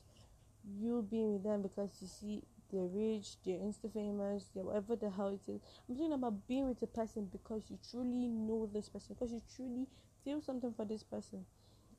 you 0.78 1.06
being 1.10 1.32
with 1.32 1.42
them 1.42 1.62
because 1.62 1.90
you 2.00 2.08
see 2.08 2.42
they're 2.70 2.86
rich, 2.86 3.36
they're 3.44 3.58
insta 3.58 3.92
famous, 3.92 4.50
they're 4.54 4.64
whatever 4.64 4.96
the 4.96 5.10
hell 5.10 5.28
it 5.28 5.50
is. 5.50 5.60
I'm 5.88 5.96
talking 5.96 6.12
about 6.12 6.46
being 6.48 6.68
with 6.68 6.82
a 6.82 6.86
person 6.86 7.28
because 7.30 7.64
you 7.68 7.78
truly 7.90 8.28
know 8.28 8.68
this 8.72 8.88
person, 8.88 9.14
because 9.14 9.32
you 9.32 9.42
truly 9.56 9.86
feel 10.24 10.40
something 10.40 10.72
for 10.74 10.84
this 10.84 11.02
person. 11.02 11.44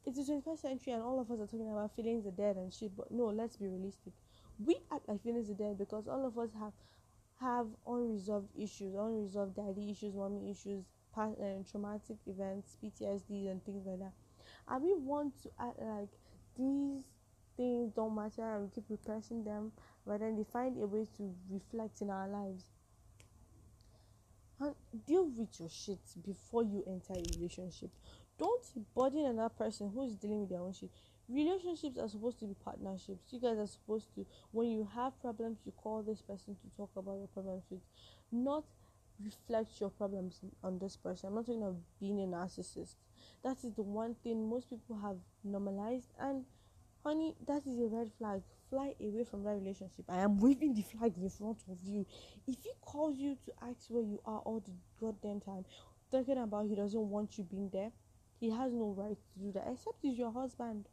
It's 0.05 0.17
the 0.17 0.23
21st 0.25 0.61
century, 0.61 0.93
and 0.93 1.01
all 1.03 1.19
of 1.19 1.31
us 1.31 1.39
are 1.39 1.45
talking 1.47 1.71
about 1.71 1.95
feelings 1.95 2.25
are 2.25 2.31
dead 2.31 2.57
and 2.57 2.73
shit. 2.73 2.95
But 2.95 3.11
no, 3.11 3.25
let's 3.27 3.57
be 3.57 3.67
realistic. 3.67 4.13
We 4.63 4.77
act 4.91 5.07
like 5.07 5.23
feelings 5.23 5.49
are 5.49 5.53
dead 5.53 5.77
because 5.77 6.07
all 6.07 6.25
of 6.25 6.37
us 6.37 6.49
have 6.59 6.73
have 7.39 7.67
unresolved 7.87 8.49
issues, 8.57 8.95
unresolved 8.95 9.55
daddy 9.55 9.91
issues, 9.91 10.13
mommy 10.13 10.49
issues, 10.51 10.85
past, 11.13 11.37
uh, 11.39 11.63
traumatic 11.69 12.17
events, 12.27 12.77
PTSD, 12.81 13.49
and 13.49 13.63
things 13.65 13.85
like 13.85 13.99
that. 13.99 14.13
And 14.67 14.83
we 14.83 14.93
want 14.93 15.41
to 15.43 15.49
act 15.59 15.79
like 15.79 16.09
these 16.57 17.03
things 17.57 17.91
don't 17.95 18.15
matter 18.15 18.55
and 18.55 18.63
we 18.63 18.69
keep 18.73 18.85
repressing 18.89 19.43
them 19.43 19.71
but 20.05 20.19
then 20.19 20.35
they 20.35 20.43
find 20.43 20.77
a 20.81 20.85
way 20.85 21.07
to 21.17 21.33
reflect 21.49 22.01
in 22.01 22.09
our 22.09 22.27
lives. 22.27 22.65
And 24.59 24.75
deal 25.07 25.25
with 25.25 25.59
your 25.59 25.69
shit 25.69 25.99
before 26.25 26.63
you 26.63 26.83
enter 26.87 27.13
a 27.13 27.37
relationship. 27.37 27.89
Don't 28.37 28.63
burden 28.95 29.25
another 29.25 29.53
person 29.53 29.91
who's 29.93 30.15
dealing 30.15 30.41
with 30.41 30.49
their 30.49 30.59
own 30.59 30.73
shit. 30.73 30.89
Relationships 31.29 31.97
are 31.97 32.09
supposed 32.09 32.39
to 32.39 32.45
be 32.45 32.55
partnerships. 32.63 33.31
You 33.31 33.39
guys 33.39 33.57
are 33.57 33.67
supposed 33.67 34.13
to 34.15 34.25
when 34.51 34.69
you 34.69 34.87
have 34.93 35.19
problems 35.21 35.59
you 35.65 35.71
call 35.71 36.03
this 36.03 36.21
person 36.21 36.55
to 36.55 36.77
talk 36.77 36.91
about 36.95 37.17
your 37.17 37.27
problems 37.27 37.63
with 37.69 37.79
not 38.31 38.63
reflect 39.23 39.79
your 39.79 39.89
problems 39.89 40.41
on 40.63 40.79
this 40.79 40.97
person. 40.97 41.29
I'm 41.29 41.35
not 41.35 41.45
talking 41.45 41.63
of 41.63 41.77
being 41.99 42.19
a 42.19 42.27
narcissist 42.27 42.95
that 43.43 43.57
is 43.63 43.73
the 43.73 43.81
one 43.81 44.15
thing 44.23 44.49
most 44.49 44.69
people 44.69 44.97
have 45.01 45.17
normalized. 45.43 46.09
And 46.19 46.45
honey 47.03 47.35
that 47.47 47.65
is 47.67 47.79
a 47.79 47.87
red 47.87 48.11
flag. 48.17 48.41
Fly 48.69 48.95
away 48.99 49.23
from 49.23 49.43
that 49.43 49.51
relationship. 49.55 50.05
I 50.09 50.19
am 50.19 50.39
waving 50.39 50.73
the 50.73 50.81
flag 50.81 51.13
in 51.17 51.29
front 51.29 51.59
of 51.69 51.77
you. 51.83 52.05
If 52.47 52.55
he 52.63 52.71
calls 52.81 53.17
you 53.17 53.37
to 53.45 53.51
ask 53.61 53.89
where 53.89 54.01
you 54.03 54.19
are 54.25 54.39
all 54.39 54.61
the 54.61 54.71
goddamn 54.99 55.41
time 55.41 55.65
talking 56.11 56.37
about 56.37 56.67
he 56.67 56.75
doesn't 56.75 57.09
want 57.09 57.37
you 57.37 57.43
being 57.43 57.69
there 57.73 57.91
he 58.39 58.49
has 58.51 58.71
no 58.71 58.93
right 58.97 59.17
to 59.17 59.39
do 59.39 59.51
that 59.51 59.65
except 59.71 59.97
he's 60.01 60.17
your 60.17 60.31
husband. 60.31 60.85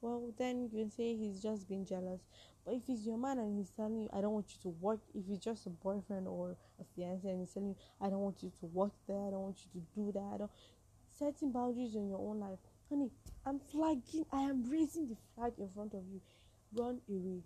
Well 0.00 0.32
then 0.38 0.62
you 0.62 0.68
can 0.68 0.90
say 0.90 1.16
he's 1.16 1.40
just 1.42 1.68
being 1.68 1.84
jealous. 1.86 2.20
But 2.64 2.74
if 2.74 2.86
he's 2.86 3.06
your 3.06 3.18
man 3.18 3.38
and 3.38 3.58
he's 3.58 3.70
telling 3.70 3.98
you 4.02 4.08
i 4.12 4.20
don't 4.22 4.32
want 4.32 4.46
you 4.50 4.58
to 4.62 4.68
work 4.80 5.00
if 5.14 5.26
he's 5.26 5.38
just 5.38 5.66
a 5.66 5.70
boyfriend 5.70 6.26
or 6.26 6.56
a 6.80 6.84
fiance 6.96 7.28
and 7.28 7.40
he's 7.40 7.52
telling 7.52 7.68
you 7.70 7.76
i 8.00 8.08
don't 8.08 8.20
want 8.20 8.42
you 8.42 8.50
to 8.60 8.66
work 8.66 8.92
there 9.06 9.20
i 9.26 9.30
don't 9.30 9.42
want 9.42 9.58
you 9.64 9.80
to 9.80 9.86
do 9.94 10.12
that 10.12 10.48
setting 11.18 11.52
boundaries 11.52 11.94
in 11.94 12.08
your 12.08 12.18
own 12.18 12.40
life. 12.40 12.58
Honey 12.88 13.10
i'm 13.46 13.58
flagging 13.58 14.24
i 14.32 14.42
am 14.42 14.64
raising 14.70 15.08
the 15.08 15.16
flag 15.34 15.52
in 15.58 15.68
front 15.68 15.94
of 15.94 16.02
you. 16.12 16.20
Run 16.74 17.00
away. 17.08 17.42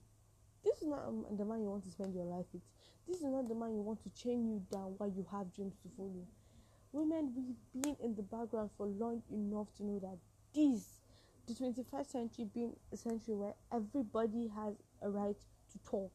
This 0.65 0.83
is 0.83 0.89
not 0.89 1.05
um, 1.07 1.25
the 1.37 1.45
man 1.45 1.61
you 1.63 1.69
want 1.71 1.85
to 1.85 1.91
spend 1.91 2.15
your 2.15 2.25
life 2.25 2.47
with. 2.53 2.63
This 3.07 3.19
is 3.19 3.25
not 3.25 3.49
the 3.49 3.55
man 3.55 3.75
you 3.75 3.83
want 3.83 4.03
to 4.03 4.23
chain 4.23 4.47
you 4.47 4.63
down 4.71 4.95
while 4.99 5.11
you 5.11 5.27
have 5.31 5.53
dreams 5.55 5.75
to 5.83 5.89
follow. 5.97 6.27
Women 6.93 7.33
we've 7.37 7.83
been 7.83 7.97
in 8.03 8.15
the 8.15 8.23
background 8.23 8.71
for 8.77 8.87
long 8.87 9.23
enough 9.31 9.69
to 9.77 9.85
know 9.85 9.99
that 10.01 10.19
this 10.55 10.99
the 11.47 11.55
21st 11.55 12.11
century 12.11 12.47
being 12.53 12.77
a 12.93 12.97
century 12.97 13.35
where 13.35 13.55
everybody 13.73 14.51
has 14.55 14.75
a 15.03 15.09
right 15.09 15.37
to 15.73 15.91
talk. 15.91 16.13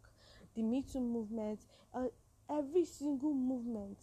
The 0.56 0.62
me 0.62 0.84
too 0.84 1.00
movement 1.00 1.62
uh, 1.94 2.08
every 2.50 2.86
single 2.86 3.34
movement 3.34 3.98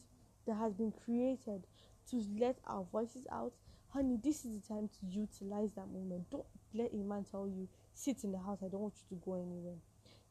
that 0.46 0.54
has 0.54 0.72
been 0.74 0.92
created 0.92 1.66
to 2.10 2.22
let 2.38 2.58
our 2.66 2.84
voices 2.90 3.26
out. 3.32 3.52
Honey 3.88 4.18
this 4.22 4.44
is 4.44 4.60
the 4.60 4.68
time 4.68 4.88
to 4.88 5.06
utilize 5.06 5.72
that 5.74 5.88
moment. 5.88 6.30
Don't 6.30 6.46
let 6.74 6.92
a 6.92 7.02
man 7.02 7.24
tell 7.28 7.48
you 7.48 7.68
sit 7.92 8.22
in 8.22 8.30
the 8.30 8.38
house 8.38 8.58
i 8.64 8.68
don't 8.68 8.80
want 8.80 8.94
you 8.96 9.16
to 9.16 9.24
go 9.24 9.34
anywhere. 9.34 9.78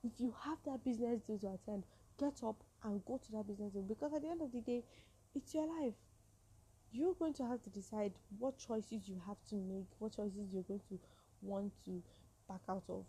If 0.03 0.19
you 0.19 0.33
have 0.45 0.57
that 0.65 0.83
business 0.83 1.21
deal 1.21 1.38
to 1.39 1.47
attend 1.47 1.83
get 2.17 2.41
up 2.43 2.63
and 2.83 3.03
go 3.05 3.17
to 3.17 3.31
that 3.33 3.47
business 3.47 3.73
deal 3.73 3.83
because 3.83 4.13
at 4.13 4.21
the 4.21 4.29
end 4.29 4.41
of 4.41 4.51
the 4.51 4.61
day 4.61 4.83
it's 5.35 5.53
your 5.53 5.67
life. 5.81 5.93
You're 6.91 7.13
going 7.13 7.33
to 7.35 7.45
have 7.45 7.61
to 7.63 7.69
decide 7.69 8.13
what 8.39 8.57
choices 8.57 9.07
you 9.07 9.21
have 9.27 9.38
to 9.49 9.55
make 9.55 9.88
what 9.99 10.15
choices 10.15 10.51
you're 10.51 10.63
going 10.63 10.81
to 10.89 10.99
want 11.41 11.73
to 11.85 12.01
back 12.47 12.61
out 12.69 12.83
of. 12.89 13.05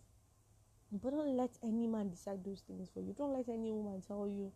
But 0.93 1.11
don't 1.11 1.37
let 1.37 1.51
any 1.63 1.87
man 1.87 2.11
decide 2.11 2.45
those 2.45 2.63
things 2.67 2.91
for 2.93 3.01
you. 3.01 3.15
Don't 3.17 3.33
let 3.33 3.49
any 3.49 3.71
woman 3.71 4.03
tell 4.07 4.27
you 4.27 4.53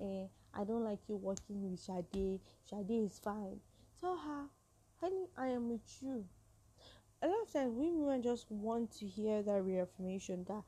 eh, 0.00 0.26
i 0.58 0.64
don't 0.64 0.84
like 0.84 0.98
you 1.08 1.16
working 1.16 1.70
with 1.70 1.78
Sade. 1.78 2.40
Sade 2.64 2.90
is 2.90 3.18
fine. 3.22 3.60
Tell 4.00 4.16
her 4.16 4.46
honey 5.00 5.26
i 5.36 5.48
am 5.48 5.68
with 5.68 6.02
you. 6.02 6.24
A 7.22 7.26
lot 7.28 7.42
of 7.42 7.52
times 7.52 7.74
we 7.74 7.90
women 7.92 8.22
just 8.22 8.50
want 8.50 8.92
to 8.98 9.06
hear 9.06 9.42
that 9.42 9.62
reaffirmation 9.62 10.44
that 10.48 10.62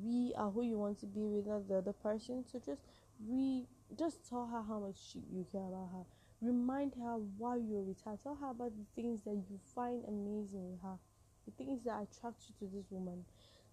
we 0.00 0.32
are 0.36 0.50
who 0.50 0.62
you 0.62 0.78
want 0.78 0.98
to 1.00 1.06
be 1.06 1.20
with 1.26 1.46
the 1.68 1.76
other 1.76 1.92
person. 1.92 2.44
So 2.50 2.58
just 2.64 2.82
we 3.26 3.66
just 3.98 4.28
tell 4.28 4.46
her 4.46 4.62
how 4.62 4.78
much 4.78 4.96
you 5.14 5.46
care 5.50 5.66
about 5.66 5.90
her. 5.92 6.04
Remind 6.40 6.94
her 6.94 7.16
why 7.36 7.56
you're 7.56 7.82
with 7.82 8.00
her. 8.04 8.16
Tell 8.22 8.36
her 8.36 8.50
about 8.50 8.72
the 8.76 8.86
things 8.94 9.20
that 9.24 9.34
you 9.34 9.58
find 9.74 10.04
amazing 10.06 10.70
with 10.70 10.80
her. 10.82 10.98
The 11.46 11.52
things 11.52 11.82
that 11.84 12.02
attract 12.02 12.44
you 12.48 12.54
to 12.60 12.76
this 12.76 12.86
woman. 12.90 13.24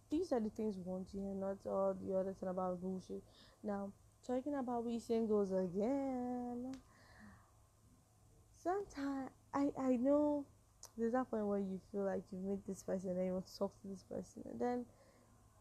These 0.10 0.32
are 0.32 0.40
the 0.40 0.50
things 0.50 0.78
we 0.78 0.84
want 0.84 1.10
to 1.12 1.18
hear 1.18 1.34
not 1.34 1.58
all 1.66 1.96
the 2.00 2.16
other 2.16 2.34
thing 2.34 2.50
about 2.50 2.82
bullshit. 2.82 3.24
Now 3.64 3.92
talking 4.26 4.56
about 4.56 4.84
we 4.84 5.00
singles 5.00 5.52
again 5.52 6.74
sometimes 8.62 9.30
i 9.54 9.70
i 9.80 9.96
know 9.96 10.46
there's 10.98 11.14
that 11.14 11.30
point 11.30 11.46
where 11.46 11.60
you 11.60 11.80
feel 11.92 12.04
like 12.04 12.24
you've 12.32 12.44
met 12.44 12.60
this 12.68 12.84
person 12.84 13.12
and 13.12 13.26
you 13.26 13.34
want 13.34 13.46
to 13.46 13.58
talk 13.58 13.74
to 13.82 13.88
this 13.88 14.04
person 14.04 14.44
and 14.50 14.60
then 14.60 14.86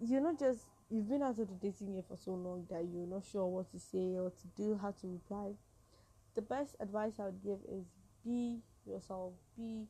you're 0.00 0.20
not 0.20 0.38
just 0.38 0.66
you've 0.90 1.08
been 1.08 1.22
out 1.22 1.38
of 1.38 1.48
the 1.48 1.54
dating 1.60 1.92
game 1.92 2.02
for 2.06 2.16
so 2.16 2.32
long 2.32 2.64
that 2.70 2.84
you're 2.92 3.06
not 3.06 3.24
sure 3.24 3.46
what 3.46 3.70
to 3.70 3.78
say 3.78 4.16
or 4.16 4.30
to 4.30 4.46
do 4.56 4.78
how 4.80 4.90
to 4.90 5.06
reply 5.06 5.52
the 6.34 6.42
best 6.42 6.76
advice 6.80 7.14
I 7.18 7.26
would 7.26 7.42
give 7.42 7.58
is 7.70 7.84
be 8.24 8.58
yourself, 8.86 9.34
be 9.56 9.86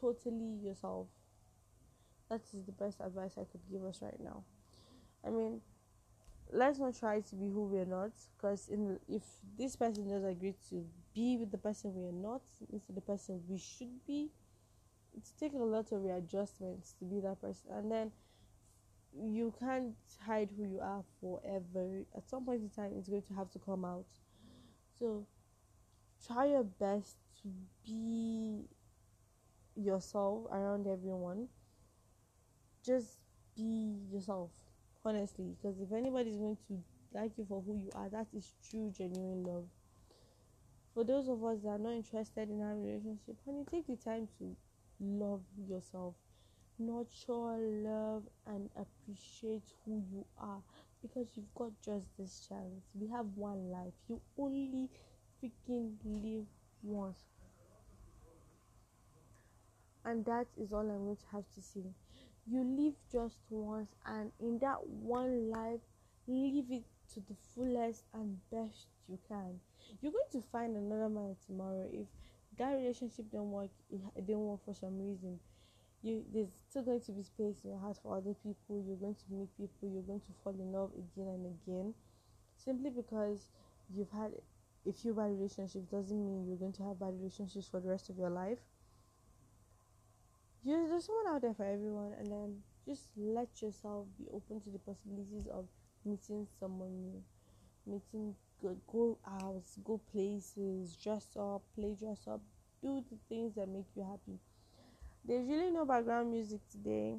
totally 0.00 0.58
yourself. 0.62 1.08
That 2.30 2.42
is 2.54 2.64
the 2.64 2.72
best 2.72 3.00
advice 3.00 3.32
I 3.36 3.44
could 3.50 3.60
give 3.70 3.84
us 3.84 4.00
right 4.02 4.20
now. 4.20 4.44
I 5.26 5.30
mean, 5.30 5.60
let's 6.52 6.78
not 6.78 6.98
try 6.98 7.20
to 7.20 7.34
be 7.36 7.46
who 7.46 7.64
we're 7.64 7.84
not, 7.84 8.12
because 8.36 8.68
if 9.08 9.22
this 9.58 9.76
person 9.76 10.08
does 10.08 10.24
agree 10.24 10.54
to 10.70 10.84
be 11.14 11.36
with 11.36 11.50
the 11.50 11.58
person 11.58 11.94
we 11.94 12.04
are 12.08 12.12
not 12.12 12.42
instead 12.72 12.96
the 12.96 13.00
person 13.00 13.42
we 13.48 13.58
should 13.58 14.04
be, 14.06 14.30
it's 15.16 15.32
taking 15.32 15.60
a 15.60 15.64
lot 15.64 15.90
of 15.92 16.02
readjustments 16.02 16.94
to 16.98 17.04
be 17.04 17.20
that 17.20 17.40
person, 17.40 17.70
and 17.72 17.90
then 17.90 18.12
you 19.14 19.52
can't 19.58 19.94
hide 20.26 20.50
who 20.56 20.64
you 20.64 20.80
are 20.80 21.02
forever. 21.20 22.04
At 22.16 22.28
some 22.28 22.44
point 22.44 22.62
in 22.62 22.68
time, 22.68 22.92
it's 22.96 23.08
going 23.08 23.22
to 23.22 23.34
have 23.34 23.50
to 23.52 23.58
come 23.58 23.84
out. 23.84 24.06
So 24.98 25.26
try 26.26 26.46
your 26.46 26.64
best 26.64 27.16
to 27.42 27.48
be 27.84 28.64
yourself 29.76 30.46
around 30.50 30.86
everyone 30.86 31.48
just 32.84 33.20
be 33.56 33.96
yourself 34.10 34.50
honestly 35.08 35.56
because 35.56 35.80
if 35.80 35.92
anybody's 35.92 36.36
going 36.36 36.56
to 36.68 36.78
like 37.14 37.32
you 37.38 37.44
for 37.48 37.62
who 37.62 37.74
you 37.76 37.90
are 37.94 38.08
that 38.08 38.26
is 38.36 38.52
true 38.68 38.92
genuine 38.96 39.42
love 39.42 39.64
for 40.94 41.04
those 41.04 41.28
of 41.28 41.42
us 41.44 41.58
that 41.62 41.70
are 41.70 41.78
not 41.78 41.92
interested 41.92 42.48
in 42.50 42.60
our 42.60 42.74
relationship 42.76 43.36
honey 43.44 43.64
take 43.70 43.86
the 43.86 43.96
time 43.96 44.28
to 44.38 44.54
love 45.00 45.40
yourself 45.68 46.14
nurture 46.78 47.56
love 47.84 48.22
and 48.46 48.68
appreciate 48.76 49.62
who 49.84 50.02
you 50.12 50.24
are 50.38 50.60
because 51.02 51.26
you've 51.34 51.54
got 51.54 51.70
just 51.84 52.06
this 52.18 52.46
chance 52.48 52.84
we 52.94 53.08
have 53.08 53.26
one 53.34 53.70
life 53.70 53.94
you 54.08 54.20
only 54.36 54.88
freaking 55.42 55.92
live 56.04 56.46
once. 56.82 57.24
And 60.04 60.24
that 60.24 60.46
is 60.56 60.72
all 60.72 60.80
I'm 60.80 61.04
going 61.04 61.16
to 61.16 61.26
have 61.32 61.44
to 61.54 61.62
say. 61.62 61.84
You 62.50 62.64
live 62.64 62.94
just 63.12 63.36
once, 63.50 63.90
and 64.06 64.32
in 64.40 64.58
that 64.60 64.86
one 64.86 65.50
life, 65.50 65.80
live 66.26 66.64
it 66.70 66.84
to 67.12 67.20
the 67.20 67.34
fullest 67.54 68.04
and 68.14 68.38
best 68.50 68.86
you 69.06 69.18
can. 69.28 69.60
You're 70.00 70.12
going 70.12 70.32
to 70.32 70.42
find 70.50 70.74
another 70.74 71.10
man 71.10 71.36
tomorrow 71.46 71.86
if 71.92 72.06
that 72.56 72.72
relationship 72.72 73.30
didn't 73.30 73.50
work. 73.50 73.70
It 73.90 74.26
didn't 74.26 74.46
work 74.46 74.64
for 74.64 74.74
some 74.74 74.98
reason. 74.98 75.38
You 76.02 76.24
there's 76.32 76.48
still 76.70 76.84
going 76.84 77.02
to 77.02 77.12
be 77.12 77.22
space 77.22 77.56
in 77.64 77.70
your 77.70 77.78
heart 77.80 77.98
for 78.02 78.16
other 78.16 78.34
people. 78.42 78.82
You're 78.86 78.96
going 78.96 79.16
to 79.16 79.34
meet 79.34 79.54
people. 79.58 79.90
You're 79.92 80.02
going 80.02 80.20
to 80.20 80.32
fall 80.42 80.54
in 80.54 80.72
love 80.72 80.92
again 80.92 81.28
and 81.28 81.46
again, 81.46 81.94
simply 82.56 82.88
because 82.88 83.50
you've 83.94 84.10
had 84.10 84.32
a 84.86 84.92
few 84.92 85.12
bad 85.12 85.30
relationships 85.36 85.84
doesn't 85.90 86.24
mean 86.24 86.46
you're 86.46 86.56
going 86.56 86.72
to 86.72 86.84
have 86.84 86.98
bad 86.98 87.12
relationships 87.18 87.68
for 87.68 87.80
the 87.80 87.88
rest 87.88 88.08
of 88.08 88.16
your 88.16 88.30
life. 88.30 88.58
You, 90.64 90.86
there's 90.88 91.06
someone 91.06 91.34
out 91.34 91.42
there 91.42 91.54
for 91.54 91.64
everyone, 91.64 92.12
and 92.18 92.30
then 92.30 92.56
just 92.86 93.08
let 93.16 93.48
yourself 93.62 94.06
be 94.18 94.26
open 94.32 94.60
to 94.60 94.70
the 94.70 94.78
possibilities 94.78 95.46
of 95.52 95.66
meeting 96.04 96.46
someone 96.58 97.00
new, 97.00 97.22
meeting 97.86 98.34
good, 98.60 98.80
go 98.90 99.18
out, 99.26 99.62
go 99.84 100.00
places, 100.12 100.96
dress 100.96 101.26
up, 101.38 101.62
play 101.74 101.94
dress 101.98 102.26
up, 102.26 102.40
do 102.82 103.04
the 103.10 103.16
things 103.28 103.54
that 103.54 103.68
make 103.68 103.86
you 103.94 104.02
happy. 104.02 104.38
There's 105.24 105.46
really 105.48 105.70
no 105.70 105.84
background 105.84 106.30
music 106.30 106.60
today 106.70 107.18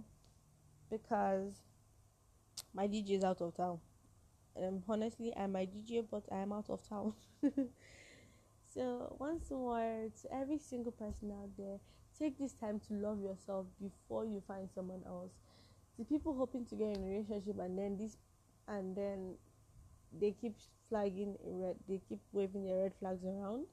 because 0.90 1.62
my 2.74 2.88
DJ 2.88 3.12
is 3.12 3.24
out 3.24 3.42
of 3.42 3.56
town 3.56 3.80
um, 4.62 4.84
honestly, 4.88 5.34
I'm 5.36 5.52
my 5.54 5.66
DJ, 5.66 6.04
but 6.10 6.24
I 6.32 6.38
am 6.38 6.52
out 6.52 6.70
of 6.70 6.88
town. 6.88 7.14
so, 8.74 9.16
once 9.20 9.50
more, 9.52 10.10
to 10.22 10.34
every 10.34 10.58
single 10.58 10.92
person 10.92 11.32
out 11.32 11.50
there, 11.58 11.80
take 12.20 12.38
this 12.38 12.54
time 12.54 12.80
to 12.88 12.94
love 12.94 13.22
yourself 13.22 13.66
before 13.82 14.26
you 14.26 14.42
find 14.48 14.70
someone 14.74 15.02
else. 15.06 15.32
The 15.98 16.06
people 16.06 16.36
hoping 16.36 16.66
to 16.66 16.76
get 16.76 16.96
in 16.96 17.04
a 17.04 17.08
relationship 17.08 17.60
and 17.60 17.78
then 17.78 17.98
this, 17.98 18.18
and 18.68 18.96
then 18.96 19.36
they 20.20 20.32
keep 20.32 20.56
flagging 20.90 21.36
red, 21.44 21.76
they 21.88 22.02
keep 22.08 22.20
waving 22.32 22.66
their 22.66 22.84
red 22.84 22.94
flags 23.00 23.24
around. 23.24 23.66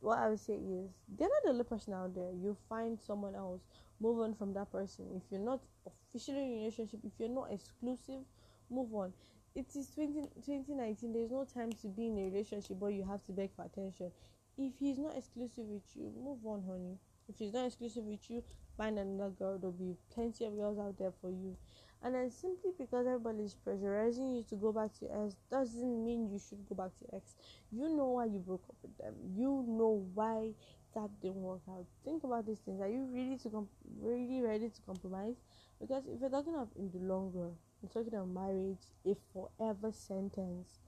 What 0.00 0.18
I 0.18 0.28
would 0.28 0.40
say 0.40 0.54
is, 0.54 0.90
they're 1.18 1.28
not 1.28 1.42
the 1.44 1.50
only 1.50 1.64
person 1.64 1.92
out 1.92 2.14
there. 2.14 2.30
You 2.30 2.56
find 2.68 2.98
someone 3.00 3.34
else, 3.34 3.62
move 4.00 4.20
on 4.20 4.34
from 4.34 4.54
that 4.54 4.70
person. 4.70 5.06
If 5.16 5.22
you're 5.30 5.40
not 5.40 5.60
officially 5.86 6.38
in 6.38 6.52
a 6.52 6.56
relationship, 6.58 7.00
if 7.04 7.12
you're 7.18 7.28
not 7.28 7.50
exclusive, 7.50 8.22
move 8.70 8.94
on 8.94 9.12
it 9.54 9.66
is 9.74 9.88
20, 9.94 10.12
2019 10.46 11.12
there's 11.12 11.30
no 11.30 11.44
time 11.44 11.72
to 11.72 11.88
be 11.88 12.06
in 12.06 12.18
a 12.18 12.24
relationship 12.30 12.76
but 12.78 12.88
you 12.88 13.04
have 13.04 13.24
to 13.24 13.32
beg 13.32 13.50
for 13.56 13.64
attention 13.64 14.10
if 14.58 14.72
he's 14.78 14.98
not 14.98 15.16
exclusive 15.16 15.64
with 15.64 15.82
you 15.94 16.12
move 16.22 16.44
on 16.44 16.62
honey 16.66 16.98
If 17.28 17.38
he's 17.38 17.52
not 17.52 17.66
exclusive 17.66 18.04
with 18.04 18.30
you, 18.30 18.42
find 18.76 18.98
another 18.98 19.30
girl. 19.30 19.58
There'll 19.58 19.72
be 19.72 19.94
plenty 20.14 20.46
of 20.46 20.56
girls 20.56 20.78
out 20.78 20.96
there 20.98 21.12
for 21.20 21.30
you. 21.30 21.56
And 22.02 22.14
then 22.14 22.30
simply 22.30 22.70
because 22.78 23.06
everybody 23.06 23.42
is 23.44 23.54
pressurizing 23.54 24.34
you 24.36 24.44
to 24.48 24.56
go 24.56 24.72
back 24.72 24.94
to 25.00 25.06
ex 25.12 25.34
doesn't 25.50 26.04
mean 26.04 26.30
you 26.30 26.38
should 26.38 26.64
go 26.68 26.74
back 26.74 26.92
to 27.00 27.16
ex. 27.16 27.34
You 27.70 27.88
know 27.88 28.06
why 28.16 28.26
you 28.26 28.38
broke 28.38 28.64
up 28.70 28.76
with 28.82 28.96
them. 28.96 29.14
You 29.36 29.64
know 29.68 30.06
why 30.14 30.52
that 30.94 31.10
didn't 31.20 31.42
work 31.42 31.60
out. 31.68 31.84
Think 32.04 32.24
about 32.24 32.46
these 32.46 32.60
things. 32.60 32.80
Are 32.80 32.88
you 32.88 33.06
really 33.12 33.36
to 33.38 33.50
com- 33.50 33.68
really 34.00 34.40
ready 34.40 34.68
to 34.70 34.80
compromise? 34.86 35.36
Because 35.80 36.04
if 36.06 36.20
you're 36.20 36.30
talking 36.30 36.54
of 36.54 36.68
in 36.76 36.90
the 36.90 36.98
long 36.98 37.30
run, 37.34 37.52
you're 37.82 37.90
talking 37.92 38.18
of 38.18 38.28
marriage, 38.28 38.84
a 39.04 39.14
forever 39.32 39.92
sentence. 39.92 40.78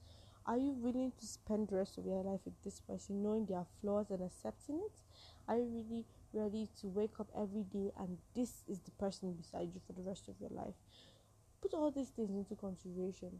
Are 0.45 0.57
you 0.57 0.71
willing 0.71 1.11
to 1.19 1.25
spend 1.25 1.67
the 1.67 1.75
rest 1.75 1.97
of 1.97 2.05
your 2.05 2.23
life 2.23 2.41
with 2.45 2.61
this 2.63 2.79
person, 2.79 3.21
knowing 3.21 3.45
their 3.45 3.65
flaws 3.79 4.09
and 4.09 4.23
accepting 4.23 4.81
it? 4.83 4.99
Are 5.47 5.57
you 5.57 5.67
really 5.69 6.05
ready 6.33 6.67
to 6.81 6.87
wake 6.87 7.19
up 7.19 7.27
every 7.37 7.63
day 7.63 7.91
and 7.99 8.17
this 8.35 8.63
is 8.67 8.79
the 8.79 8.91
person 8.91 9.33
beside 9.33 9.73
you 9.73 9.81
for 9.85 9.93
the 9.93 10.01
rest 10.01 10.27
of 10.27 10.35
your 10.39 10.49
life? 10.49 10.73
Put 11.61 11.73
all 11.73 11.91
these 11.91 12.09
things 12.09 12.31
into 12.31 12.55
consideration. 12.55 13.39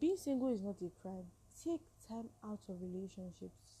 Being 0.00 0.16
single 0.16 0.48
is 0.48 0.62
not 0.62 0.76
a 0.80 0.90
crime. 1.02 1.26
Take 1.62 1.82
time 2.08 2.28
out 2.42 2.60
of 2.68 2.80
relationships. 2.80 3.76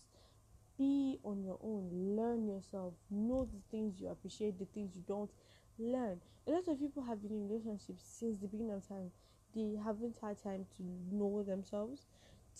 Be 0.76 1.18
on 1.24 1.42
your 1.42 1.58
own. 1.62 1.88
Learn 2.16 2.46
yourself. 2.46 2.94
Know 3.10 3.48
the 3.50 3.60
things 3.70 3.98
you 3.98 4.08
appreciate, 4.08 4.58
the 4.58 4.66
things 4.66 4.94
you 4.94 5.02
don't. 5.08 5.30
Learn. 5.78 6.20
A 6.46 6.50
lot 6.50 6.68
of 6.68 6.78
people 6.78 7.02
have 7.02 7.22
been 7.22 7.32
in 7.32 7.48
relationships 7.48 8.02
since 8.04 8.38
the 8.38 8.46
beginning 8.46 8.72
of 8.72 8.86
time. 8.86 9.10
They 9.56 9.76
haven't 9.84 10.18
had 10.22 10.40
time 10.42 10.66
to 10.76 10.84
know 11.12 11.42
themselves. 11.42 12.06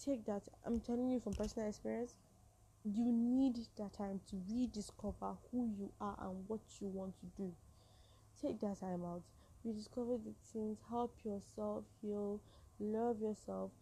Take 0.05 0.27
that. 0.27 0.43
I'm 0.65 0.81
telling 0.81 1.11
you 1.11 1.21
from 1.21 1.35
personal 1.35 1.69
experience 1.69 2.17
you 2.85 3.13
need 3.13 3.59
that 3.79 3.93
time 3.95 4.21
to 4.31 4.37
rediscover 4.51 5.35
who 5.51 5.69
you 5.79 5.93
are 6.01 6.17
and 6.23 6.45
what 6.49 6.61
you 6.81 6.89
want 6.89 7.15
to 7.21 7.27
do. 7.37 7.53
Take 8.41 8.61
that 8.61 8.81
time 8.81 9.05
out, 9.05 9.23
rediscover 9.65 10.19
the 10.19 10.35
things, 10.53 10.79
help 10.89 11.15
yourself 11.25 11.85
heal, 12.01 12.41
love 12.79 13.21
yourself. 13.21 13.73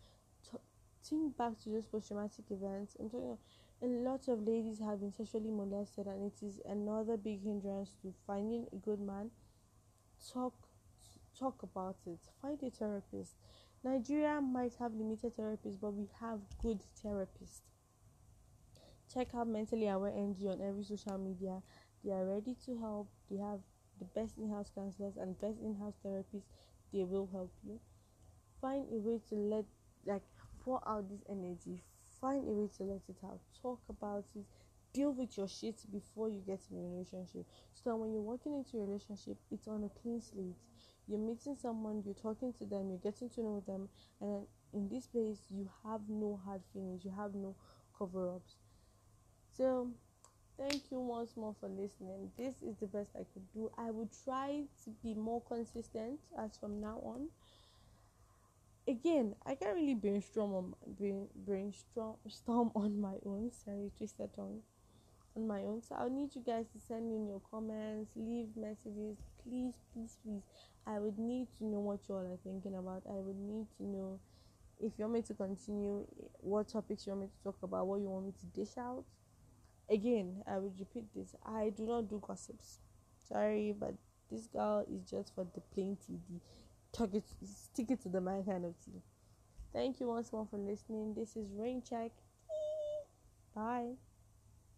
T- 0.51 0.59
think 1.05 1.37
back 1.37 1.59
to 1.63 1.71
those 1.71 1.87
post 1.87 2.09
traumatic 2.09 2.47
events. 2.51 2.97
I'm 3.01 3.11
talking 3.11 3.39
a 3.83 3.87
lot 3.87 4.29
of 4.29 4.47
ladies 4.47 4.79
have 4.81 5.01
been 5.01 5.13
sexually 5.13 5.51
molested, 5.51 6.07
and 6.07 6.25
it 6.33 6.45
is 6.45 6.61
another 6.67 7.17
big 7.19 7.43
hindrance 7.43 7.95
to 8.03 8.15
finding 8.27 8.67
a 8.73 8.77
good 8.77 9.01
man. 9.01 9.31
Talk, 10.33 10.55
talk 11.39 11.63
about 11.63 11.97
it. 12.07 12.21
Find 12.41 12.59
a 12.63 12.71
therapist. 12.71 13.35
Nigeria 13.85 14.41
might 14.41 14.75
have 14.79 14.95
limited 14.95 15.37
therapists, 15.37 15.79
but 15.81 15.93
we 15.93 16.09
have 16.21 16.41
good 16.63 16.81
therapists. 17.05 17.61
Check 19.13 19.29
out 19.35 19.49
mentally 19.49 19.89
aware 19.89 20.13
ng 20.17 20.37
on 20.49 20.61
every 20.63 20.85
social 20.85 21.19
media. 21.19 21.63
They 22.03 22.13
are 22.13 22.25
ready 22.25 22.57
to 22.65 22.79
help. 22.79 23.09
They 23.31 23.37
have 23.37 23.61
the 23.99 24.07
best 24.07 24.39
in-house 24.39 24.71
counselors 24.75 25.17
and 25.17 25.39
best 25.39 25.61
in-house 25.61 25.95
therapists. 26.05 26.49
They 26.93 27.05
will 27.05 27.29
help 27.31 27.53
you. 27.67 27.79
Find 28.61 28.87
a 28.93 28.99
way 28.99 29.21
to 29.29 29.35
let 29.35 29.65
like 30.07 30.23
pour 30.65 30.81
out 30.89 31.09
this 31.11 31.23
energy. 31.29 31.83
Find 32.21 32.49
a 32.49 32.53
way 32.53 32.69
to 32.79 32.83
let 32.85 33.03
it 33.09 33.17
out. 33.25 33.41
Talk 33.61 33.81
about 33.89 34.25
it. 34.35 34.45
Deal 34.93 35.13
with 35.13 35.37
your 35.37 35.49
shit 35.49 35.81
before 35.93 36.29
you 36.29 36.41
get 36.41 36.61
in 36.71 36.79
a 36.79 36.89
relationship. 36.89 37.47
So 37.75 37.91
that 37.91 37.97
when 37.97 38.13
you're 38.13 38.23
walking 38.23 38.55
into 38.55 38.79
a 38.79 38.87
relationship 38.87 39.37
it's 39.51 39.69
on 39.69 39.85
a 39.85 40.01
clean 40.01 40.23
slate 40.23 40.57
you're 41.09 41.19
meeting 41.19 41.57
someone 41.61 42.03
you're 42.05 42.15
talking 42.15 42.53
to 42.53 42.65
them 42.65 42.91
you're 42.91 42.99
getting 43.13 43.29
to 43.29 43.43
know 43.43 43.63
them 43.67 43.89
and 44.21 44.47
in 44.73 44.89
this 44.89 45.07
place 45.07 45.39
you 45.51 45.69
have 45.85 46.01
no 46.09 46.41
hard 46.45 46.61
feelings 46.73 47.05
you 47.05 47.13
have 47.17 47.35
no 47.35 47.55
cover-ups 47.97 48.57
so, 49.57 49.89
thank 50.59 50.91
you 50.91 50.99
once 50.99 51.37
more 51.37 51.55
for 51.61 51.69
listening. 51.69 52.33
This 52.37 52.57
is 52.61 52.77
the 52.81 52.89
best 52.89 53.11
I 53.15 53.25
could 53.33 53.49
do. 53.53 53.71
I 53.79 53.93
will 53.93 54.11
try 54.25 54.65
to 54.85 54.91
be 55.03 55.15
more 55.15 55.43
consistent 55.43 56.19
as 56.37 56.57
from 56.57 56.81
now 56.81 57.01
on. 57.05 57.29
Again, 58.89 59.37
I 59.47 59.55
can't 59.55 59.77
really 59.77 59.95
brainstorm 59.95 60.53
on 60.55 61.29
brainstorm 61.47 62.17
storm 62.29 62.73
on 62.75 63.01
my 63.01 63.15
own. 63.25 63.53
Sorry, 63.65 63.93
twisted 63.97 64.35
tongue. 64.35 64.63
On 65.37 65.47
my 65.49 65.63
own, 65.63 65.83
so 65.83 65.97
I'll 65.99 66.11
need 66.11 66.35
you 66.35 66.43
guys 66.47 66.67
to 66.73 66.79
send 66.79 67.13
in 67.13 67.27
your 67.27 67.41
comments, 67.51 68.13
leave 68.15 68.49
messages, 68.57 69.17
please, 69.43 69.75
please, 69.93 70.17
please. 70.25 70.43
I 70.87 71.01
would 71.01 71.19
need 71.19 71.49
to 71.59 71.65
know 71.65 71.81
what 71.81 72.01
you 72.09 72.15
all 72.15 72.21
are 72.21 72.39
thinking 72.45 72.77
about. 72.77 73.03
I 73.09 73.19
would 73.19 73.37
need 73.37 73.67
to 73.79 73.83
know 73.85 74.21
if 74.81 74.93
you 74.97 75.05
want 75.05 75.15
me 75.15 75.23
to 75.23 75.35
continue, 75.35 76.07
what 76.41 76.69
topics 76.69 77.07
you 77.07 77.13
want 77.13 77.23
me 77.23 77.29
to 77.29 77.43
talk 77.43 77.57
about, 77.63 77.87
what 77.87 78.01
you 78.01 78.09
want 78.09 78.27
me 78.27 78.33
to 78.33 78.47
dish 78.61 78.77
out. 78.79 79.05
Again 79.91 80.43
i 80.47 80.57
will 80.57 80.73
repeat 80.79 81.05
this. 81.15 81.35
I 81.45 81.71
do 81.77 81.83
not 81.83 82.09
do 82.09 82.23
gossips. 82.27 82.79
Sorry 83.29 83.75
but 83.79 83.95
this 84.31 84.47
girl 84.47 84.85
is 84.91 85.03
just 85.11 85.35
for 85.35 85.47
the 85.55 85.61
plain 85.75 85.97
tv 85.97 86.41
talk 86.93 87.13
it 87.15 87.25
stick 87.45 87.91
it 87.91 88.01
to 88.03 88.09
the 88.09 88.21
man 88.21 88.45
kind 88.45 88.65
of 88.65 88.75
tea 88.85 89.03
thank 89.73 90.01
you 90.01 90.09
once 90.09 90.33
more 90.33 90.47
for 90.51 90.59
listening. 90.59 91.15
This 91.15 91.37
is 91.37 91.47
rain 91.53 91.83
check. 91.89 92.13
Bye 93.55 93.95